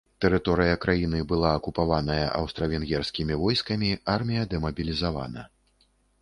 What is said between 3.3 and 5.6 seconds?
войскамі, армія дэмабілізавана.